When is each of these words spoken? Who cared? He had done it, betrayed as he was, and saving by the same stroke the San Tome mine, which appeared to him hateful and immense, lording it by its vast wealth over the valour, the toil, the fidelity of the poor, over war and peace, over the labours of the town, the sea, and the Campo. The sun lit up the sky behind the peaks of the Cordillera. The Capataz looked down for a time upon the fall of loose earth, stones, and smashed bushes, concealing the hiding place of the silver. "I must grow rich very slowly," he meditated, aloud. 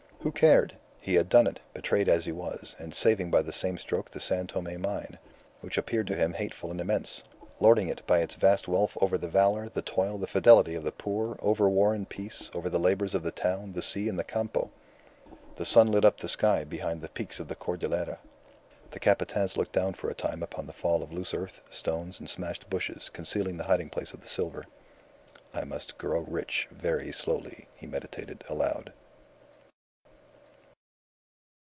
Who 0.23 0.31
cared? 0.31 0.77
He 0.99 1.15
had 1.15 1.29
done 1.29 1.47
it, 1.47 1.59
betrayed 1.73 2.07
as 2.07 2.25
he 2.25 2.31
was, 2.31 2.75
and 2.77 2.93
saving 2.93 3.31
by 3.31 3.41
the 3.41 3.51
same 3.51 3.79
stroke 3.79 4.11
the 4.11 4.19
San 4.19 4.45
Tome 4.45 4.79
mine, 4.79 5.17
which 5.61 5.79
appeared 5.79 6.05
to 6.05 6.15
him 6.15 6.33
hateful 6.33 6.69
and 6.69 6.79
immense, 6.79 7.23
lording 7.59 7.87
it 7.87 8.05
by 8.05 8.19
its 8.19 8.35
vast 8.35 8.67
wealth 8.67 8.95
over 9.01 9.17
the 9.17 9.27
valour, 9.27 9.67
the 9.67 9.81
toil, 9.81 10.19
the 10.19 10.27
fidelity 10.27 10.75
of 10.75 10.83
the 10.83 10.91
poor, 10.91 11.39
over 11.41 11.67
war 11.67 11.95
and 11.95 12.07
peace, 12.07 12.51
over 12.53 12.69
the 12.69 12.77
labours 12.77 13.15
of 13.15 13.23
the 13.23 13.31
town, 13.31 13.73
the 13.73 13.81
sea, 13.81 14.07
and 14.07 14.19
the 14.19 14.23
Campo. 14.23 14.69
The 15.55 15.65
sun 15.65 15.87
lit 15.87 16.05
up 16.05 16.19
the 16.19 16.29
sky 16.29 16.65
behind 16.65 17.01
the 17.01 17.09
peaks 17.09 17.39
of 17.39 17.47
the 17.47 17.55
Cordillera. 17.55 18.19
The 18.91 18.99
Capataz 18.99 19.57
looked 19.57 19.73
down 19.73 19.95
for 19.95 20.11
a 20.11 20.13
time 20.13 20.43
upon 20.43 20.67
the 20.67 20.73
fall 20.73 21.01
of 21.01 21.11
loose 21.11 21.33
earth, 21.33 21.61
stones, 21.71 22.19
and 22.19 22.29
smashed 22.29 22.69
bushes, 22.69 23.09
concealing 23.09 23.57
the 23.57 23.63
hiding 23.63 23.89
place 23.89 24.13
of 24.13 24.21
the 24.21 24.27
silver. 24.27 24.67
"I 25.51 25.63
must 25.63 25.97
grow 25.97 26.19
rich 26.21 26.67
very 26.69 27.11
slowly," 27.11 27.67
he 27.75 27.87
meditated, 27.87 28.43
aloud. 28.47 28.93